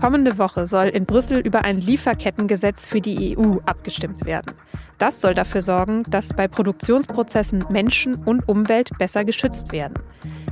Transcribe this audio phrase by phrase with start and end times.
[0.00, 4.54] Kommende Woche soll in Brüssel über ein Lieferkettengesetz für die EU abgestimmt werden.
[4.96, 9.94] Das soll dafür sorgen, dass bei Produktionsprozessen Menschen und Umwelt besser geschützt werden.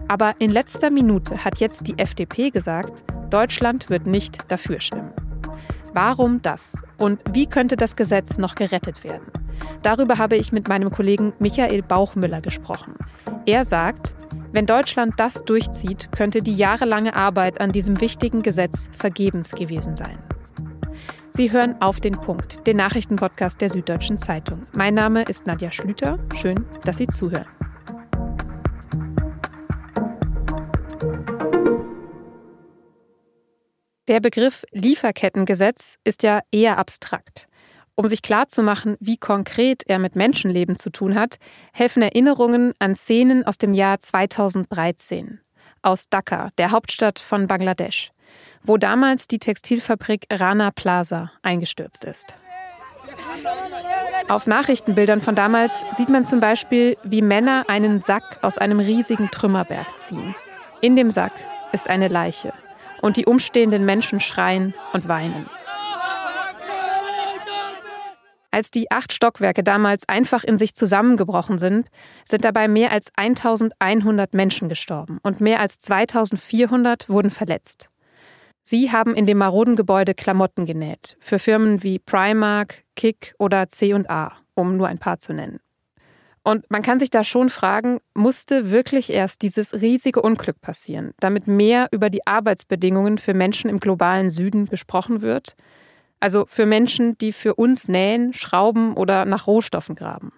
[0.07, 5.13] Aber in letzter Minute hat jetzt die FDP gesagt, Deutschland wird nicht dafür stimmen.
[5.95, 6.83] Warum das?
[6.99, 9.33] Und wie könnte das Gesetz noch gerettet werden?
[9.81, 12.95] Darüber habe ich mit meinem Kollegen Michael Bauchmüller gesprochen.
[13.49, 14.15] Er sagt,
[14.53, 20.19] wenn Deutschland das durchzieht, könnte die jahrelange Arbeit an diesem wichtigen Gesetz vergebens gewesen sein.
[21.31, 24.61] Sie hören auf den Punkt, den Nachrichtenpodcast der Süddeutschen Zeitung.
[24.77, 26.19] Mein Name ist Nadja Schlüter.
[26.37, 27.47] Schön, dass Sie zuhören.
[34.09, 37.49] Der Begriff Lieferkettengesetz ist ja eher abstrakt.
[38.01, 41.39] Um sich klarzumachen, wie konkret er mit Menschenleben zu tun hat,
[41.73, 45.41] helfen Erinnerungen an Szenen aus dem Jahr 2013
[45.83, 48.13] aus Dhaka, der Hauptstadt von Bangladesch,
[48.63, 52.37] wo damals die Textilfabrik Rana Plaza eingestürzt ist.
[54.29, 59.29] Auf Nachrichtenbildern von damals sieht man zum Beispiel, wie Männer einen Sack aus einem riesigen
[59.33, 60.37] Trümmerberg ziehen.
[60.81, 61.33] In dem Sack
[61.73, 62.53] ist eine Leiche
[63.03, 65.51] und die umstehenden Menschen schreien und weinen.
[68.59, 71.87] Als die acht Stockwerke damals einfach in sich zusammengebrochen sind,
[72.25, 77.89] sind dabei mehr als 1100 Menschen gestorben und mehr als 2400 wurden verletzt.
[78.65, 84.33] Sie haben in dem maroden Gebäude Klamotten genäht, für Firmen wie Primark, Kick oder C&A,
[84.55, 85.61] um nur ein paar zu nennen.
[86.43, 91.47] Und man kann sich da schon fragen, musste wirklich erst dieses riesige Unglück passieren, damit
[91.47, 95.55] mehr über die Arbeitsbedingungen für Menschen im globalen Süden gesprochen wird?
[96.21, 100.33] Also für Menschen, die für uns nähen, schrauben oder nach Rohstoffen graben.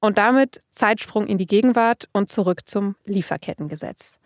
[0.00, 4.18] Und damit Zeitsprung in die Gegenwart und zurück zum Lieferkettengesetz.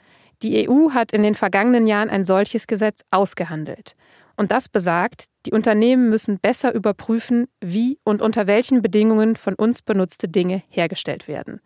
[0.42, 3.94] Die EU hat in den vergangenen Jahren ein solches Gesetz ausgehandelt.
[4.36, 9.82] Und das besagt, die Unternehmen müssen besser überprüfen, wie und unter welchen Bedingungen von uns
[9.82, 11.60] benutzte Dinge hergestellt werden.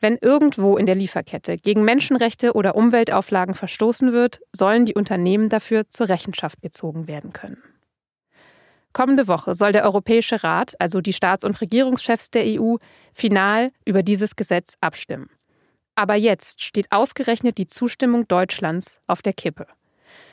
[0.00, 5.88] Wenn irgendwo in der Lieferkette gegen Menschenrechte oder Umweltauflagen verstoßen wird, sollen die Unternehmen dafür
[5.88, 7.62] zur Rechenschaft gezogen werden können.
[8.98, 12.78] Kommende Woche soll der Europäische Rat, also die Staats- und Regierungschefs der EU,
[13.12, 15.30] final über dieses Gesetz abstimmen.
[15.94, 19.68] Aber jetzt steht ausgerechnet die Zustimmung Deutschlands auf der Kippe.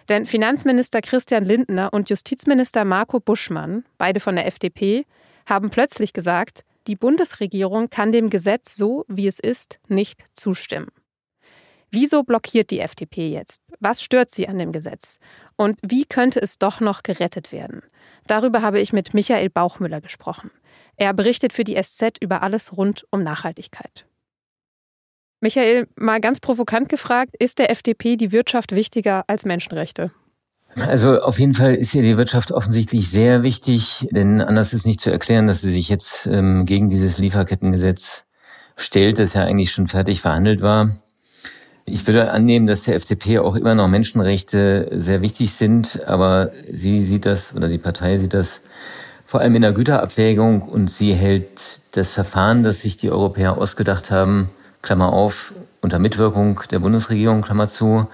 [0.10, 5.06] Denn Finanzminister Christian Lindner und Justizminister Marco Buschmann, beide von der FDP,
[5.48, 10.88] haben plötzlich gesagt, die Bundesregierung kann dem Gesetz so, wie es ist, nicht zustimmen.
[11.96, 13.62] Wieso blockiert die FDP jetzt?
[13.80, 15.18] Was stört sie an dem Gesetz?
[15.56, 17.84] Und wie könnte es doch noch gerettet werden?
[18.28, 20.52] Darüber habe ich mit Michael Bauchmüller gesprochen.
[20.98, 24.06] Er berichtet für die SZ über alles rund um Nachhaltigkeit.
[25.40, 30.12] Michael, mal ganz provokant gefragt, ist der FDP die Wirtschaft wichtiger als Menschenrechte?
[30.76, 35.00] Also auf jeden Fall ist hier die Wirtschaft offensichtlich sehr wichtig, denn anders ist nicht
[35.00, 38.26] zu erklären, dass sie sich jetzt ähm, gegen dieses Lieferkettengesetz
[38.76, 40.92] stellt, das ja eigentlich schon fertig verhandelt war.
[41.88, 47.02] Ich würde annehmen, dass der FDP auch immer noch Menschenrechte sehr wichtig sind, aber sie
[47.02, 48.62] sieht das oder die Partei sieht das
[49.24, 54.10] vor allem in der Güterabwägung und sie hält das Verfahren, das sich die Europäer ausgedacht
[54.10, 54.50] haben,
[54.82, 58.08] Klammer auf, unter Mitwirkung der Bundesregierung, Klammer zu,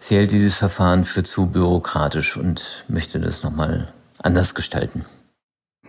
[0.00, 3.92] sie hält dieses Verfahren für zu bürokratisch und möchte das nochmal
[4.22, 5.04] anders gestalten.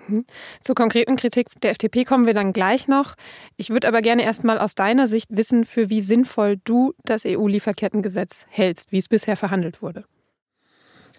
[0.07, 0.25] Mhm.
[0.61, 3.15] Zur konkreten Kritik der FDP kommen wir dann gleich noch.
[3.57, 8.45] Ich würde aber gerne erstmal aus deiner Sicht wissen, für wie sinnvoll du das EU-Lieferkettengesetz
[8.49, 10.05] hältst, wie es bisher verhandelt wurde.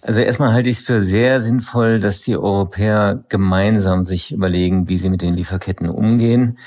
[0.03, 4.99] Also erstmal halte ich es für sehr sinnvoll, dass die Europäer gemeinsam sich überlegen, wie
[4.99, 6.59] sie mit den Lieferketten umgehen.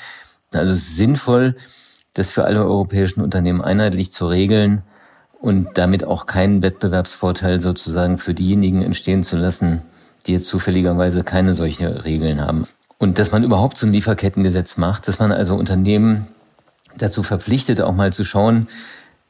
[0.52, 1.56] Also es ist sinnvoll,
[2.16, 4.82] das für alle europäischen Unternehmen einheitlich zu regeln
[5.40, 9.84] und damit auch keinen Wettbewerbsvorteil sozusagen für diejenigen entstehen zu lassen,
[10.28, 12.68] die jetzt zufälligerweise keine solche Regeln haben.
[12.98, 16.28] Und dass man überhaupt so ein Lieferkettengesetz macht, dass man also Unternehmen
[16.98, 18.68] dazu verpflichtet, auch mal zu schauen,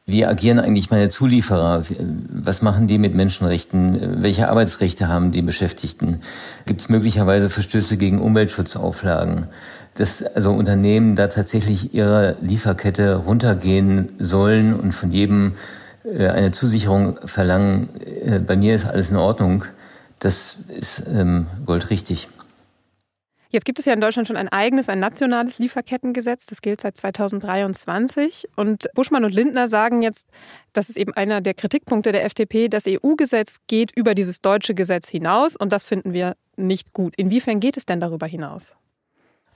[0.08, 1.82] wie agieren eigentlich meine Zulieferer?
[2.32, 4.22] Was machen die mit Menschenrechten?
[4.22, 6.22] Welche Arbeitsrechte haben die Beschäftigten?
[6.64, 9.48] Gibt es möglicherweise Verstöße gegen Umweltschutzauflagen?
[9.96, 15.56] Dass also Unternehmen da tatsächlich ihre Lieferkette runtergehen sollen und von jedem
[16.04, 17.90] äh, eine Zusicherung verlangen,
[18.24, 19.66] äh, bei mir ist alles in Ordnung.
[20.18, 22.28] Das ist ähm, goldrichtig.
[23.50, 26.44] Jetzt gibt es ja in Deutschland schon ein eigenes, ein nationales Lieferkettengesetz.
[26.46, 28.46] Das gilt seit 2023.
[28.56, 30.28] Und Buschmann und Lindner sagen jetzt,
[30.74, 35.08] das ist eben einer der Kritikpunkte der FDP, das EU-Gesetz geht über dieses deutsche Gesetz
[35.08, 37.14] hinaus und das finden wir nicht gut.
[37.16, 38.76] Inwiefern geht es denn darüber hinaus?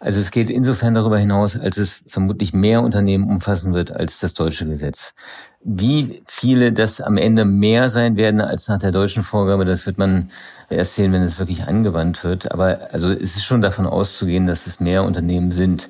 [0.04, 4.34] Also es geht insofern darüber hinaus, als es vermutlich mehr Unternehmen umfassen wird als das
[4.34, 5.14] deutsche Gesetz.
[5.62, 9.98] Wie viele das am Ende mehr sein werden als nach der deutschen Vorgabe, das wird
[9.98, 10.32] man
[10.68, 12.50] erst sehen, wenn es wirklich angewandt wird.
[12.50, 15.88] Aber also es ist schon davon auszugehen, dass es mehr Unternehmen sind.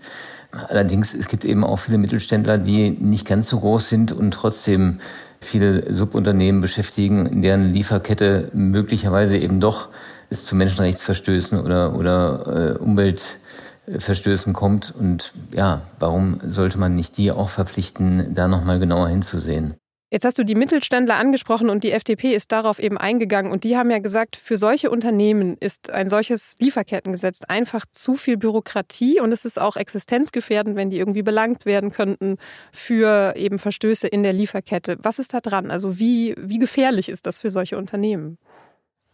[0.68, 5.00] Allerdings, es gibt eben auch viele Mittelständler, die nicht ganz so groß sind und trotzdem
[5.40, 9.88] viele Subunternehmen beschäftigen, in deren Lieferkette möglicherweise eben doch
[10.28, 13.38] es zu Menschenrechtsverstößen oder, oder äh, Umwelt
[13.86, 14.94] Verstößen kommt.
[14.96, 19.74] Und ja, warum sollte man nicht die auch verpflichten, da nochmal genauer hinzusehen?
[20.12, 23.50] Jetzt hast du die Mittelständler angesprochen und die FDP ist darauf eben eingegangen.
[23.50, 28.36] Und die haben ja gesagt, für solche Unternehmen ist ein solches Lieferkettengesetz einfach zu viel
[28.36, 32.36] Bürokratie und es ist auch existenzgefährdend, wenn die irgendwie belangt werden könnten
[32.72, 34.98] für eben Verstöße in der Lieferkette.
[35.00, 35.70] Was ist da dran?
[35.70, 38.36] Also wie, wie gefährlich ist das für solche Unternehmen?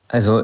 [0.08, 0.42] Also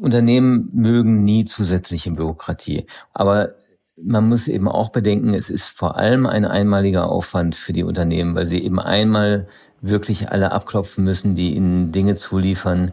[0.00, 2.86] Unternehmen mögen nie zusätzliche Bürokratie.
[3.12, 3.54] Aber
[3.96, 8.34] man muss eben auch bedenken, es ist vor allem ein einmaliger Aufwand für die Unternehmen,
[8.34, 9.46] weil sie eben einmal
[9.80, 12.92] wirklich alle abklopfen müssen, die ihnen Dinge zuliefern,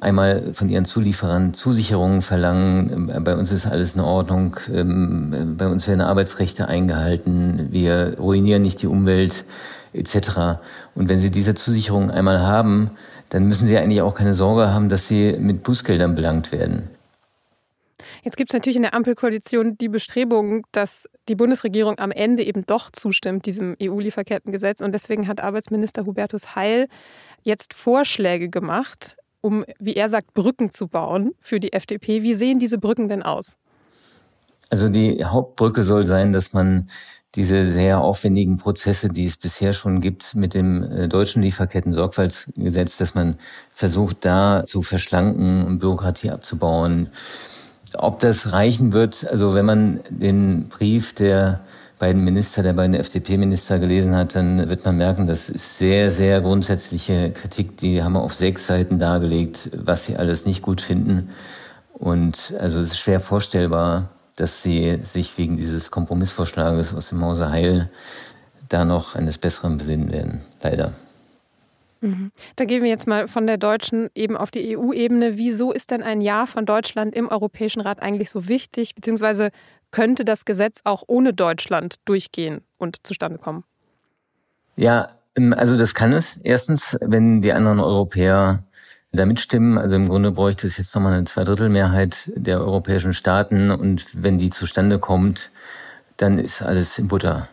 [0.00, 3.12] einmal von ihren Zulieferern Zusicherungen verlangen.
[3.24, 4.56] Bei uns ist alles in Ordnung.
[4.72, 7.68] Ähm, bei uns werden Arbeitsrechte eingehalten.
[7.72, 9.44] Wir ruinieren nicht die Umwelt
[9.98, 10.60] etc.
[10.94, 12.90] Und wenn sie diese Zusicherungen einmal haben,
[13.28, 16.90] dann müssen sie eigentlich auch keine Sorge haben, dass sie mit Bußgeldern belangt werden.
[18.22, 22.64] Jetzt gibt es natürlich in der Ampelkoalition die Bestrebung, dass die Bundesregierung am Ende eben
[22.66, 24.80] doch zustimmt, diesem EU-Lieferkettengesetz.
[24.80, 26.86] Und deswegen hat Arbeitsminister Hubertus Heil
[27.42, 32.22] jetzt Vorschläge gemacht, um, wie er sagt, Brücken zu bauen für die FDP.
[32.22, 33.56] Wie sehen diese Brücken denn aus?
[34.70, 36.90] Also die Hauptbrücke soll sein, dass man
[37.34, 43.14] diese sehr aufwendigen Prozesse, die es bisher schon gibt mit dem äh, deutschen Lieferketten-Sorgfaltsgesetz, dass
[43.14, 43.36] man
[43.72, 47.08] versucht, da zu verschlanken und Bürokratie abzubauen.
[47.94, 51.60] Ob das reichen wird, also wenn man den Brief der
[51.98, 56.40] beiden Minister, der beiden FDP-Minister gelesen hat, dann wird man merken, das ist sehr, sehr
[56.40, 57.76] grundsätzliche Kritik.
[57.78, 61.30] Die haben auf sechs Seiten dargelegt, was sie alles nicht gut finden.
[61.92, 64.10] Und also es ist schwer vorstellbar,
[64.40, 67.90] dass sie sich wegen dieses Kompromissvorschlages aus dem Hause Heil
[68.68, 70.40] da noch eines Besseren besinnen werden.
[70.62, 70.92] Leider.
[72.00, 72.30] Mhm.
[72.56, 75.36] Da gehen wir jetzt mal von der deutschen eben auf die EU-Ebene.
[75.36, 78.94] Wieso ist denn ein Ja von Deutschland im Europäischen Rat eigentlich so wichtig?
[78.94, 79.50] Beziehungsweise
[79.90, 83.64] könnte das Gesetz auch ohne Deutschland durchgehen und zustande kommen?
[84.76, 85.08] Ja,
[85.52, 86.36] also das kann es.
[86.36, 88.62] Erstens, wenn die anderen Europäer
[89.12, 89.78] da mitstimmen.
[89.78, 94.50] Also im Grunde bräuchte es jetzt nochmal eine Zweidrittelmehrheit der europäischen Staaten und wenn die
[94.50, 95.50] zustande kommt,
[96.16, 97.48] dann ist alles in Butter.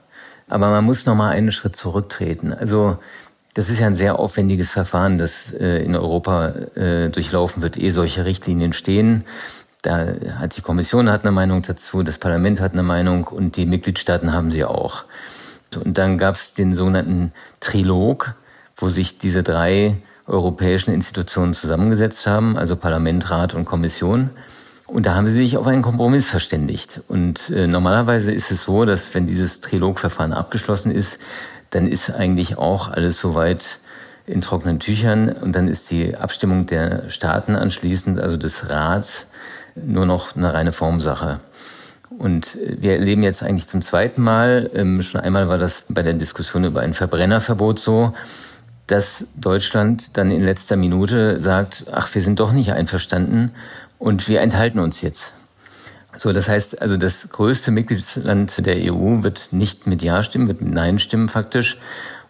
[0.47, 2.53] Aber man muss nochmal einen Schritt zurücktreten.
[2.53, 2.97] Also
[3.53, 7.91] das ist ja ein sehr aufwendiges Verfahren, das äh, in Europa äh, durchlaufen wird, ehe
[7.91, 9.23] solche Richtlinien stehen.
[9.81, 10.07] Da
[10.39, 14.33] hat die Kommission hat eine Meinung dazu, das Parlament hat eine Meinung und die Mitgliedstaaten
[14.33, 15.05] haben sie auch.
[15.75, 18.35] Und dann gab es den sogenannten Trilog,
[18.75, 24.31] wo sich diese drei europäischen Institutionen zusammengesetzt haben, also Parlament, Rat und Kommission.
[24.87, 27.01] Und da haben sie sich auf einen Kompromiss verständigt.
[27.07, 31.19] Und äh, normalerweise ist es so, dass wenn dieses Trilogverfahren abgeschlossen ist,
[31.71, 33.79] dann ist eigentlich auch alles soweit
[34.27, 39.27] in trockenen Tüchern und dann ist die Abstimmung der Staaten anschließend, also des Rats,
[39.75, 41.39] nur noch eine reine Formsache.
[42.17, 46.01] Und äh, wir erleben jetzt eigentlich zum zweiten Mal, ähm, schon einmal war das bei
[46.03, 48.13] der Diskussion über ein Verbrennerverbot so,
[48.87, 53.51] dass Deutschland dann in letzter Minute sagt, ach, wir sind doch nicht einverstanden
[53.97, 55.33] und wir enthalten uns jetzt.
[56.17, 60.61] So, das heißt also, das größte Mitgliedsland der EU wird nicht mit Ja stimmen, wird
[60.61, 61.77] mit Nein stimmen faktisch.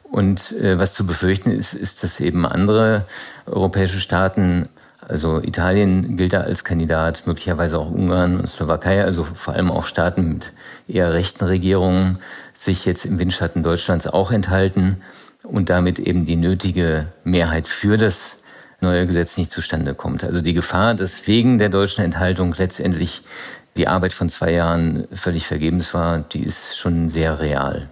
[0.03, 3.05] Und äh, was zu befürchten ist, ist, dass eben andere
[3.45, 4.69] europäische Staaten,
[5.07, 9.85] also Italien gilt da als Kandidat, möglicherweise auch Ungarn und Slowakei, also vor allem auch
[9.85, 10.53] Staaten mit
[10.87, 12.19] eher rechten Regierungen,
[12.53, 15.01] sich jetzt im Windschatten Deutschlands auch enthalten
[15.45, 18.37] und damit eben die nötige Mehrheit für das
[18.81, 20.23] neue Gesetz nicht zustande kommt.
[20.23, 23.23] Also die Gefahr, dass wegen der deutschen Enthaltung letztendlich
[23.77, 27.87] die Arbeit von zwei Jahren völlig vergebens war, die ist schon sehr real.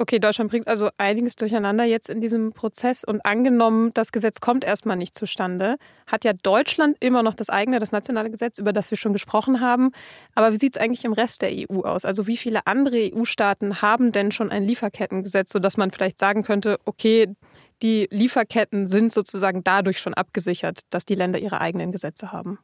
[0.00, 4.64] Okay, Deutschland bringt also einiges durcheinander jetzt in diesem Prozess und angenommen, das Gesetz kommt
[4.64, 5.76] erstmal nicht zustande,
[6.06, 9.60] hat ja Deutschland immer noch das eigene, das nationale Gesetz, über das wir schon gesprochen
[9.60, 9.90] haben.
[10.34, 12.06] Aber wie sieht es eigentlich im Rest der EU aus?
[12.06, 16.78] Also wie viele andere EU-Staaten haben denn schon ein Lieferkettengesetz, sodass man vielleicht sagen könnte,
[16.86, 17.34] okay,
[17.82, 22.58] die Lieferketten sind sozusagen dadurch schon abgesichert, dass die Länder ihre eigenen Gesetze haben?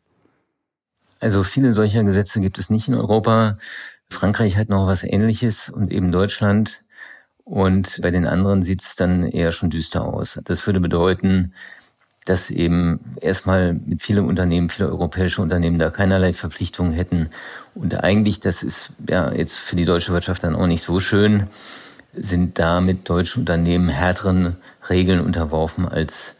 [1.20, 3.58] Also viele solcher Gesetze gibt es nicht in Europa.
[4.08, 6.82] Frankreich hat noch was Ähnliches und eben Deutschland.
[7.46, 10.40] Und bei den anderen sieht es dann eher schon düster aus.
[10.44, 11.52] Das würde bedeuten,
[12.24, 17.28] dass eben erstmal mit vielen Unternehmen, viele europäische Unternehmen da keinerlei Verpflichtungen hätten.
[17.76, 21.46] Und eigentlich, das ist ja jetzt für die deutsche Wirtschaft dann auch nicht so schön,
[22.14, 24.56] sind damit deutsche Unternehmen härteren
[24.90, 26.34] Regeln unterworfen als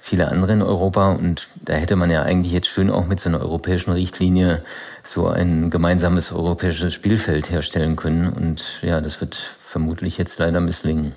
[0.00, 1.12] viele andere in Europa.
[1.12, 4.64] Und da hätte man ja eigentlich jetzt schön auch mit so einer europäischen Richtlinie
[5.04, 8.32] so ein gemeinsames europäisches Spielfeld herstellen können.
[8.32, 11.14] Und ja, das wird vermutlich jetzt leider misslingen.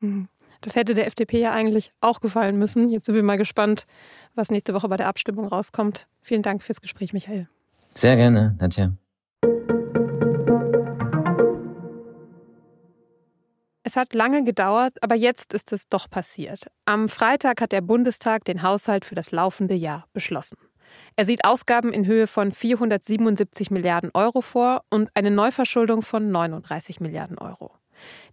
[0.00, 0.28] Mhm.
[0.62, 2.88] Das hätte der FDP ja eigentlich auch gefallen müssen.
[2.88, 3.86] Jetzt sind wir mal gespannt,
[4.34, 6.06] was nächste Woche bei der Abstimmung rauskommt.
[6.22, 7.48] Vielen Dank fürs Gespräch, Michael.
[7.94, 8.92] Sehr gerne, Nadja.
[13.82, 16.66] Es hat lange gedauert, aber jetzt ist es doch passiert.
[16.86, 20.56] Am Freitag hat der Bundestag den Haushalt für das laufende Jahr beschlossen.
[21.16, 27.00] Er sieht Ausgaben in Höhe von 477 Milliarden Euro vor und eine Neuverschuldung von 39
[27.00, 27.72] Milliarden Euro.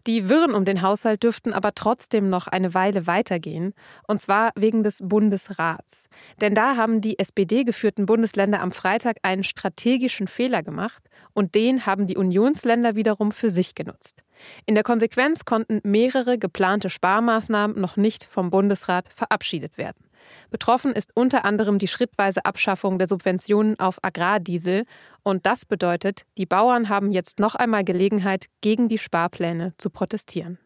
[0.07, 3.74] Die Wirren um den Haushalt dürften aber trotzdem noch eine Weile weitergehen,
[4.07, 6.10] und zwar wegen des Bundesrats.
[6.41, 12.07] Denn da haben die SPD-geführten Bundesländer am Freitag einen strategischen Fehler gemacht und den haben
[12.07, 14.24] die Unionsländer wiederum für sich genutzt.
[14.65, 20.03] In der Konsequenz konnten mehrere geplante Sparmaßnahmen noch nicht vom Bundesrat verabschiedet werden.
[20.49, 24.85] Betroffen ist unter anderem die schrittweise Abschaffung der Subventionen auf Agrardiesel.
[25.23, 30.59] Und das bedeutet, die Bauern haben jetzt noch einmal Gelegenheit, gegen die Sparpläne zu protestieren.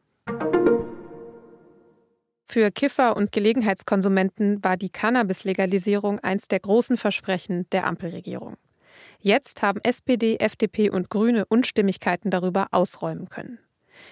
[2.49, 8.55] Für Kiffer und Gelegenheitskonsumenten war die Cannabis-Legalisierung eins der großen Versprechen der Ampelregierung.
[9.19, 13.59] Jetzt haben SPD, FDP und Grüne Unstimmigkeiten darüber ausräumen können.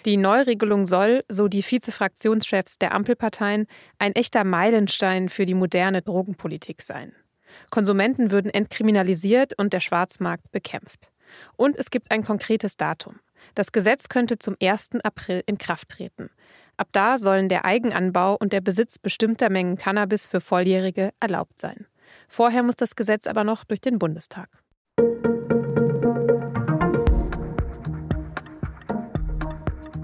[0.06, 3.68] Die Neuregelung soll, so die Vizefraktionschefs der Ampelparteien,
[4.00, 7.14] ein echter Meilenstein für die moderne Drogenpolitik sein.
[7.72, 11.10] Konsumenten würden entkriminalisiert und der Schwarzmarkt bekämpft.
[11.56, 13.20] Und es gibt ein konkretes Datum.
[13.54, 15.02] Das Gesetz könnte zum 1.
[15.04, 16.30] April in Kraft treten.
[16.78, 21.88] Ab da sollen der Eigenanbau und der Besitz bestimmter Mengen Cannabis für Volljährige erlaubt sein.
[22.28, 24.50] Vorher muss das Gesetz aber noch durch den Bundestag.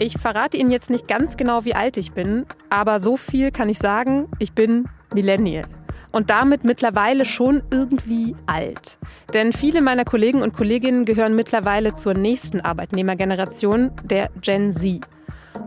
[0.01, 3.70] Ich verrate Ihnen jetzt nicht ganz genau, wie alt ich bin, aber so viel kann
[3.70, 5.63] ich sagen, ich bin Millennial.
[6.12, 8.98] Und damit mittlerweile schon irgendwie alt.
[9.36, 15.05] Denn viele meiner Kollegen und Kolleginnen gehören mittlerweile zur nächsten Arbeitnehmergeneration, der Gen Z.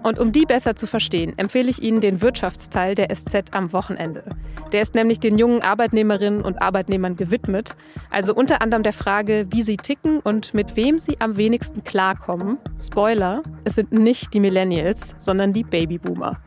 [0.04, 4.23] Und um die besser zu verstehen, empfehle ich Ihnen den Wirtschaftsteil der SZ am Wochenende.
[4.70, 7.75] Der ist nämlich den jungen Arbeitnehmerinnen und Arbeitnehmern gewidmet,
[8.11, 12.58] also unter anderem der Frage, wie sie ticken und mit wem sie am wenigsten klarkommen.
[12.78, 16.38] Spoiler, es sind nicht die Millennials, sondern die Babyboomer.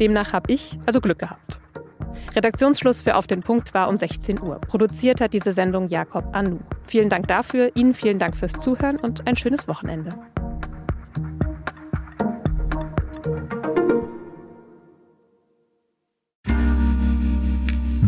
[0.00, 1.60] Demnach habe ich also Glück gehabt.
[2.34, 4.58] Redaktionsschluss für Auf den Punkt war um 16 Uhr.
[4.58, 6.60] Produziert hat diese Sendung Jakob Anu.
[6.82, 10.08] Vielen Dank dafür, Ihnen vielen Dank fürs Zuhören und ein schönes Wochenende.